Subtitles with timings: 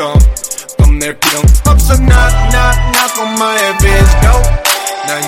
[0.00, 4.34] up, so knock, knock, knock on my bitch go
[5.06, 5.22] Now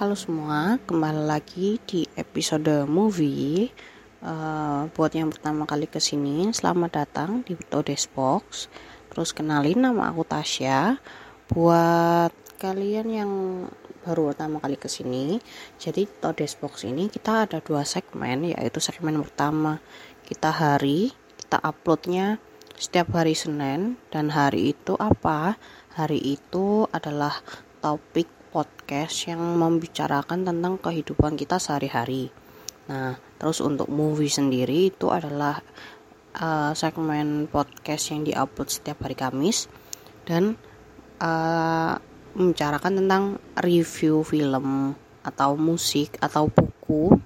[0.00, 3.70] Halo semua, kembali lagi di episode movie
[4.20, 8.68] Uh, buat yang pertama kali ke sini, selamat datang di Todes Box.
[9.08, 11.00] Terus kenalin nama aku Tasya.
[11.48, 12.28] Buat
[12.60, 13.32] kalian yang
[14.04, 15.40] baru pertama kali ke sini,
[15.80, 19.80] jadi Todes Box ini kita ada dua segmen, yaitu segmen pertama
[20.30, 21.10] kita hari,
[21.42, 22.38] kita uploadnya
[22.78, 25.58] setiap hari Senin dan hari itu apa?
[25.98, 27.42] Hari itu adalah
[27.82, 32.30] topik podcast yang membicarakan tentang kehidupan kita sehari-hari.
[32.86, 35.58] Nah, terus untuk movie sendiri itu adalah
[36.38, 39.66] uh, segmen podcast yang diupload setiap hari Kamis
[40.30, 40.54] dan
[41.18, 41.98] uh,
[42.38, 43.22] membicarakan tentang
[43.66, 44.94] review film
[45.26, 47.18] atau musik atau buku.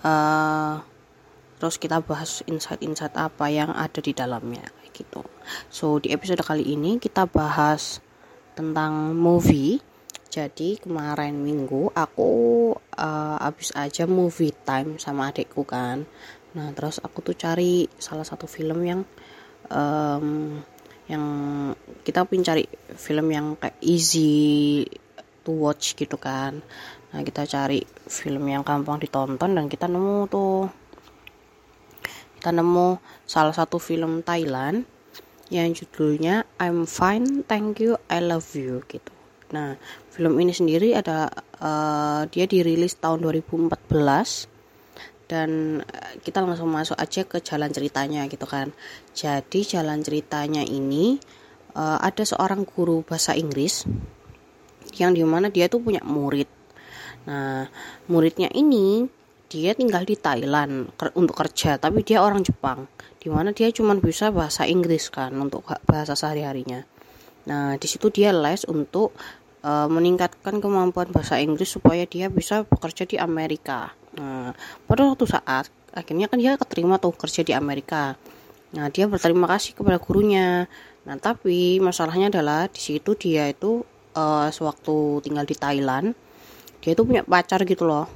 [0.00, 0.80] Uh,
[1.56, 4.64] terus kita bahas insight-insight apa yang ada di dalamnya
[4.96, 5.24] gitu.
[5.68, 8.00] So di episode kali ini kita bahas
[8.56, 9.80] tentang movie.
[10.32, 12.32] Jadi kemarin minggu aku
[12.76, 16.04] uh, habis aja movie time sama adikku kan.
[16.52, 19.00] Nah terus aku tuh cari salah satu film yang
[19.72, 20.60] um,
[21.08, 21.24] yang
[22.02, 22.68] kita pun cari
[22.98, 24.84] film yang kayak easy
[25.40, 26.60] to watch gitu kan.
[27.14, 30.68] Nah kita cari film yang gampang ditonton dan kita nemu tuh
[32.46, 34.86] kita nemu salah satu film Thailand
[35.50, 39.10] yang judulnya I'm Fine, Thank You, I Love You gitu.
[39.50, 39.74] Nah,
[40.14, 41.26] film ini sendiri ada
[41.58, 43.90] uh, dia dirilis tahun 2014
[45.26, 45.82] dan
[46.22, 48.70] kita langsung masuk aja ke jalan ceritanya gitu kan.
[49.10, 51.18] Jadi jalan ceritanya ini
[51.74, 53.82] uh, ada seorang guru bahasa Inggris
[55.02, 56.46] yang di mana dia tuh punya murid.
[57.26, 57.66] Nah,
[58.06, 59.15] muridnya ini
[59.46, 62.90] dia tinggal di Thailand untuk kerja, tapi dia orang Jepang
[63.26, 66.86] di mana dia cuma bisa bahasa Inggris kan untuk bahasa sehari-harinya.
[67.50, 69.14] Nah, di situ dia les untuk
[69.66, 73.90] uh, meningkatkan kemampuan bahasa Inggris supaya dia bisa bekerja di Amerika.
[74.14, 74.54] Nah,
[74.86, 78.14] pada waktu saat akhirnya kan dia keterima tuh kerja di Amerika.
[78.78, 80.70] Nah, dia berterima kasih kepada gurunya.
[81.06, 83.82] Nah, tapi masalahnya adalah di situ dia itu
[84.14, 86.14] uh, sewaktu tinggal di Thailand,
[86.78, 88.06] dia itu punya pacar gitu loh.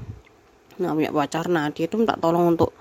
[0.81, 1.47] Nah, punya pacar.
[1.53, 2.73] Nah, dia itu minta tolong untuk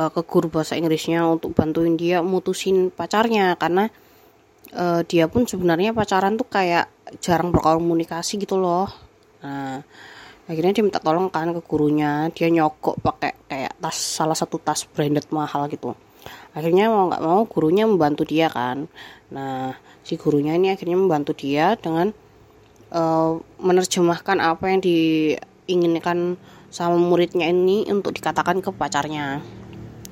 [0.00, 3.54] uh, ke guru bahasa Inggrisnya untuk bantuin dia mutusin pacarnya.
[3.60, 3.86] Karena
[4.74, 6.90] uh, dia pun sebenarnya pacaran tuh kayak
[7.22, 8.90] jarang berkomunikasi gitu loh.
[9.44, 9.82] Nah
[10.46, 12.32] akhirnya dia minta tolong kan ke gurunya.
[12.34, 15.94] Dia nyokok pakai kayak tas salah satu tas branded mahal gitu.
[16.56, 18.90] Akhirnya mau nggak mau gurunya membantu dia kan.
[19.30, 22.10] Nah si gurunya ini akhirnya membantu dia dengan
[22.90, 26.38] uh, menerjemahkan apa yang diinginkan
[26.76, 29.40] sama muridnya ini untuk dikatakan ke pacarnya.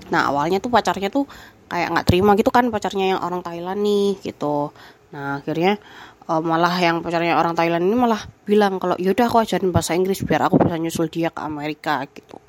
[0.09, 1.29] Nah awalnya tuh pacarnya tuh
[1.69, 4.73] kayak nggak terima gitu kan pacarnya yang orang Thailand nih gitu.
[5.13, 5.77] Nah akhirnya
[6.25, 10.25] uh, malah yang pacarnya orang Thailand ini malah bilang kalau yaudah aku ajarin bahasa Inggris
[10.25, 12.41] biar aku bisa nyusul dia ke Amerika gitu.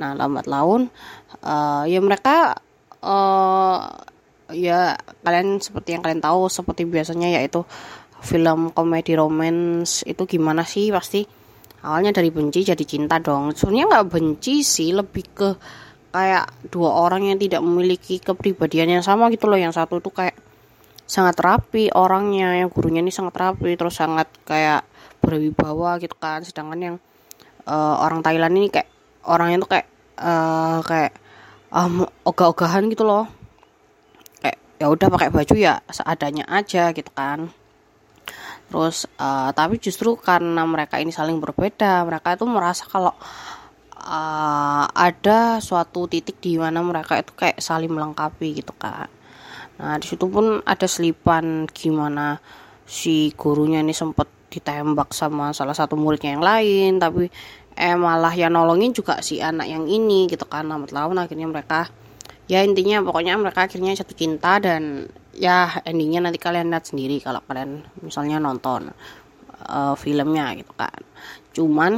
[0.00, 0.88] Nah lambat laun
[1.44, 2.56] uh, ya mereka
[3.04, 3.92] uh,
[4.56, 7.60] ya kalian seperti yang kalian tahu seperti biasanya yaitu
[8.24, 10.88] film komedi romance itu gimana sih?
[10.88, 11.43] Pasti
[11.84, 13.52] awalnya dari benci jadi cinta dong.
[13.52, 15.48] Sebenarnya nggak benci sih lebih ke
[16.08, 19.60] kayak dua orang yang tidak memiliki kepribadian yang sama gitu loh.
[19.60, 20.36] Yang satu tuh kayak
[21.04, 24.88] sangat rapi orangnya yang gurunya ini sangat rapi terus sangat kayak
[25.20, 26.40] berwibawa gitu kan.
[26.40, 26.96] Sedangkan yang
[27.68, 28.88] uh, orang Thailand ini kayak
[29.28, 29.86] orangnya tuh kayak
[30.18, 31.12] uh, kayak
[31.68, 33.28] um, ogah-ogahan gitu loh.
[34.40, 37.52] Kayak ya udah pakai baju ya seadanya aja gitu kan
[38.70, 43.12] terus uh, tapi justru karena mereka ini saling berbeda mereka itu merasa kalau
[44.04, 49.08] uh, ada suatu titik di mana mereka itu kayak saling melengkapi gitu kan
[49.74, 52.38] nah di situ pun ada selipan gimana
[52.86, 57.26] si gurunya ini sempat ditembak sama salah satu muridnya yang lain tapi
[57.74, 61.90] eh malah yang nolongin juga si anak yang ini gitu kan lambat laun akhirnya mereka
[62.46, 67.42] ya intinya pokoknya mereka akhirnya jatuh cinta dan ya endingnya nanti kalian lihat sendiri kalau
[67.44, 68.94] kalian misalnya nonton
[69.68, 71.00] uh, filmnya gitu kan.
[71.54, 71.92] Cuman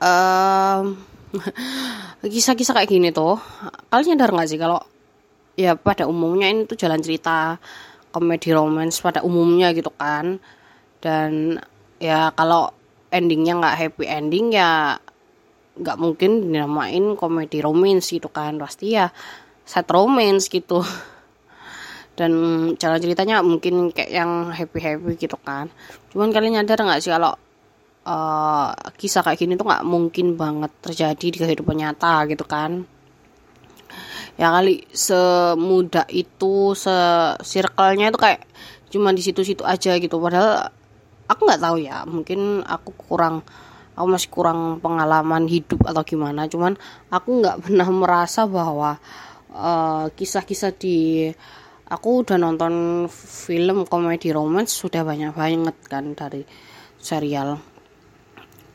[2.24, 3.36] kisah-kisah kayak gini tuh
[3.92, 4.80] kalian nyadar nggak sih kalau
[5.54, 7.60] ya pada umumnya ini tuh jalan cerita
[8.10, 10.40] komedi romance pada umumnya gitu kan.
[11.00, 11.60] Dan
[12.00, 12.72] ya kalau
[13.12, 14.96] endingnya nggak happy ending ya
[15.80, 18.56] nggak mungkin dinamain komedi romance gitu kan.
[18.56, 19.12] Pasti ya
[19.64, 20.82] set romance gitu
[22.18, 22.32] dan
[22.76, 25.70] jalan ceritanya mungkin kayak yang happy happy gitu kan.
[26.12, 27.32] Cuman kalian nyadar nggak sih kalau
[28.04, 32.84] uh, kisah kayak gini tuh nggak mungkin banget terjadi di kehidupan nyata gitu kan?
[34.38, 36.96] Ya kali semudah itu se
[37.44, 38.46] circle-nya itu kayak
[38.90, 40.16] cuma di situ-situ aja gitu.
[40.16, 40.70] Padahal
[41.30, 43.44] aku nggak tahu ya mungkin aku kurang
[43.94, 46.48] aku masih kurang pengalaman hidup atau gimana.
[46.48, 46.74] Cuman
[47.12, 48.96] aku nggak pernah merasa bahwa
[49.52, 51.28] uh, kisah-kisah di
[51.90, 56.46] aku udah nonton film komedi romance sudah banyak banget kan dari
[56.96, 57.58] serial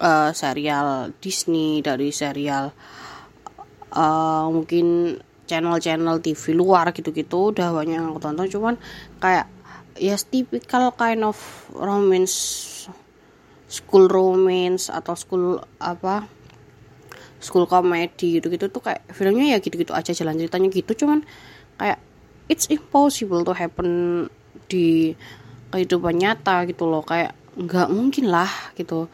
[0.04, 2.76] uh, serial Disney dari serial
[3.96, 5.16] uh, mungkin
[5.46, 8.50] channel-channel TV luar gitu-gitu udah banyak yang aku tonton.
[8.50, 8.76] Cuman
[9.22, 9.48] kayak
[9.96, 11.38] ya typical kind of
[11.72, 12.36] romance
[13.70, 16.28] school romance atau school apa
[17.40, 20.92] school comedy gitu-gitu tuh kayak filmnya ya gitu-gitu aja jalan ceritanya gitu.
[21.06, 21.22] Cuman
[21.78, 22.02] kayak
[22.52, 24.26] it's impossible to happen
[24.70, 25.14] di
[25.74, 27.02] kehidupan nyata gitu loh.
[27.02, 29.08] Kayak nggak mungkin lah gitu.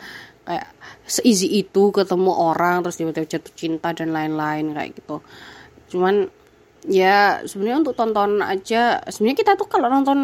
[0.45, 0.67] Kayak
[1.05, 5.21] seeasy itu ketemu orang terus tiba-tiba jatuh cinta dan lain-lain kayak gitu.
[5.93, 6.27] Cuman
[6.89, 10.19] ya sebenarnya untuk tonton aja sebenarnya kita tuh kalau nonton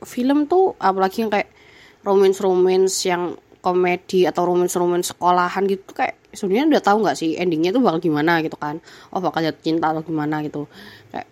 [0.00, 1.52] film tuh apalagi yang kayak
[2.00, 7.36] romance romance yang komedi atau romance romance sekolahan gitu kayak sebenarnya udah tahu nggak sih
[7.36, 8.80] endingnya tuh bakal gimana gitu kan?
[9.12, 10.64] Oh bakal jatuh cinta atau gimana gitu.
[11.12, 11.28] Kayak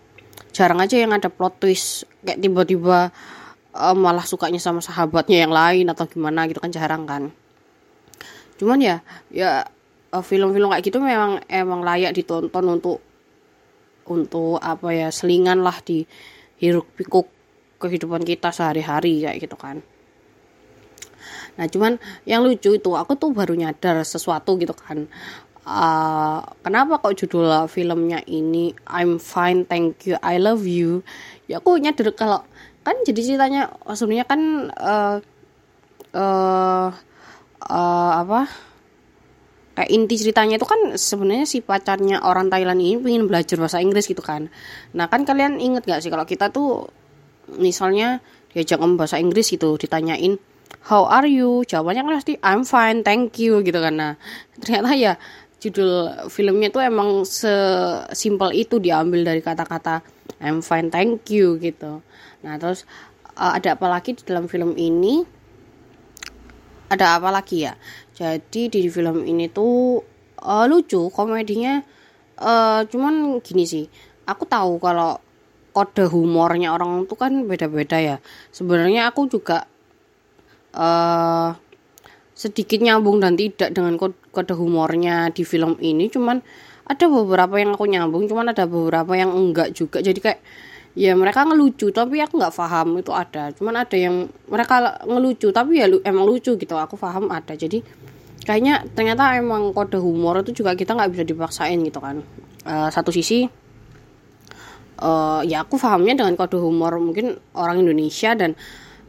[0.59, 2.03] jarang aja yang ada plot twist.
[2.19, 3.15] Kayak tiba-tiba
[3.71, 7.31] uh, malah sukanya sama sahabatnya yang lain atau gimana gitu kan jarang kan.
[8.59, 8.99] Cuman ya
[9.31, 9.63] ya
[10.11, 12.99] eh, film-film kayak gitu memang emang layak ditonton untuk
[14.03, 16.03] untuk apa ya selingan lah di
[16.59, 17.31] hiruk pikuk
[17.79, 19.79] kehidupan kita sehari-hari kayak gitu kan.
[21.55, 25.07] Nah cuman yang lucu itu aku tuh baru nyadar sesuatu gitu kan
[25.65, 31.01] uh, kenapa kok judul filmnya ini I'm fine thank you I love you?
[31.49, 32.45] Ya aku nyadar kalau
[32.85, 34.41] kan jadi ceritanya sebenarnya kan
[34.73, 35.17] uh,
[36.15, 36.89] uh,
[37.67, 38.49] uh, apa
[39.79, 44.11] kayak inti ceritanya itu kan sebenarnya si pacarnya orang Thailand ini pengen belajar bahasa Inggris
[44.11, 44.51] gitu kan.
[44.91, 46.91] Nah kan kalian inget gak sih kalau kita tuh
[47.55, 48.19] misalnya
[48.51, 50.35] diajak ngomong bahasa Inggris gitu ditanyain
[50.91, 51.63] how are you?
[51.63, 53.95] Jawabannya kan pasti I'm fine thank you gitu kan.
[53.95, 54.13] Nah
[54.59, 55.13] ternyata ya
[55.59, 60.01] judul filmnya tuh emang sesimpel itu diambil dari kata-kata
[60.39, 61.99] I'm fine thank you gitu.
[62.47, 62.87] Nah terus
[63.35, 65.23] uh, ada apa lagi di dalam film ini?
[66.89, 67.75] Ada apa lagi ya?
[68.15, 69.99] Jadi di film ini tuh
[70.41, 71.83] uh, lucu komedinya
[72.39, 73.85] uh, cuman gini sih.
[74.25, 75.19] Aku tahu kalau
[75.75, 78.17] kode humornya orang tuh kan beda-beda ya.
[78.55, 79.67] Sebenarnya aku juga
[80.73, 81.51] uh,
[82.39, 86.07] sedikit nyambung dan tidak dengan kode humornya di film ini.
[86.07, 86.39] Cuman
[86.87, 89.99] ada beberapa yang aku nyambung cuman ada beberapa yang enggak juga.
[89.99, 90.39] Jadi kayak
[90.95, 93.51] ya mereka ngelucu tapi aku nggak paham itu ada.
[93.51, 96.79] Cuman ada yang mereka ngelucu tapi ya emang lucu gitu.
[96.79, 97.59] Aku paham ada.
[97.59, 97.83] Jadi
[98.47, 102.23] kayaknya ternyata emang kode humor itu juga kita nggak bisa dipaksain gitu kan.
[102.63, 103.51] Uh, satu sisi
[105.03, 108.55] uh, ya aku pahamnya dengan kode humor mungkin orang Indonesia dan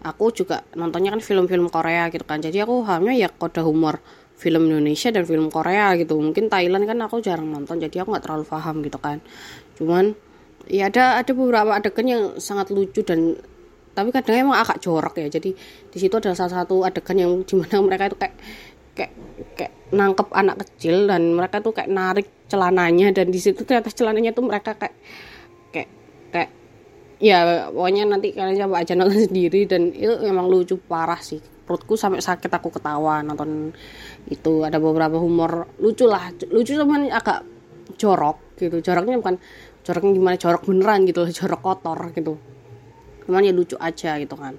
[0.01, 2.41] aku juga nontonnya kan film-film Korea gitu kan.
[2.41, 4.01] Jadi aku pahamnya ya kode humor
[4.41, 6.17] film Indonesia dan film Korea gitu.
[6.17, 9.21] Mungkin Thailand kan aku jarang nonton jadi aku nggak terlalu paham gitu kan.
[9.77, 10.17] Cuman
[10.69, 13.37] ya ada ada beberapa adegan yang sangat lucu dan
[13.93, 15.29] tapi kadang emang agak jorok ya.
[15.29, 15.53] Jadi
[15.93, 18.35] di situ ada salah satu adegan yang di mana mereka itu kayak
[18.97, 19.13] kayak
[19.57, 24.35] kayak nangkep anak kecil dan mereka tuh kayak narik celananya dan di situ ternyata celananya
[24.35, 24.97] tuh mereka kayak
[25.71, 25.91] kayak
[26.35, 26.51] kayak
[27.21, 31.39] ya pokoknya nanti kalian coba aja nonton sendiri dan itu memang lucu parah sih.
[31.39, 33.71] Perutku sampai sakit aku ketawa nonton
[34.27, 34.67] itu.
[34.67, 36.33] Ada beberapa humor lucu lah.
[36.51, 37.47] Lucu cuman agak
[38.01, 38.83] jorok gitu.
[38.83, 39.37] Joroknya bukan
[39.85, 42.35] joroknya gimana jorok beneran gitu jorok kotor gitu.
[43.29, 44.59] Cuman ya lucu aja gitu kan.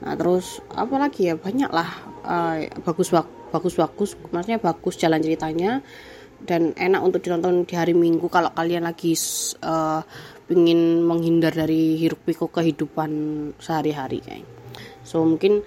[0.00, 1.34] Nah terus apa lagi ya?
[1.36, 1.90] Banyak lah.
[2.24, 3.12] Uh, bagus
[3.52, 4.10] bagus bagus.
[4.32, 5.84] Maksudnya bagus jalan ceritanya.
[6.40, 9.12] Dan enak untuk ditonton di hari minggu kalau kalian lagi
[9.60, 10.00] uh,
[10.50, 13.10] ingin menghindar dari hiruk pikuk kehidupan
[13.62, 14.46] sehari-hari kayak
[15.06, 15.62] so mungkin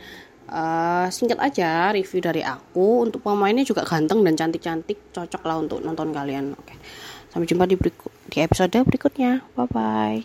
[0.52, 5.80] uh, singkat aja review dari aku untuk pemainnya juga ganteng dan cantik-cantik cocok lah untuk
[5.80, 6.76] nonton kalian oke
[7.32, 10.22] sampai jumpa di berikut di episode berikutnya bye bye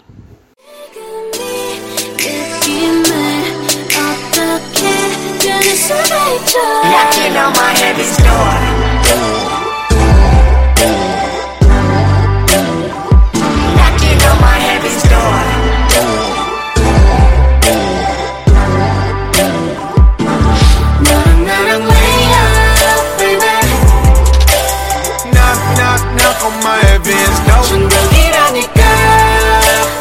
[26.98, 27.63] on my heaven's door.
[27.63, 28.82] 충격이라니까,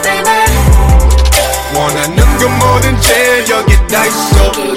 [0.03, 0.29] baby.
[1.75, 4.76] 원하는 건 뭐든지 여기 다 있어.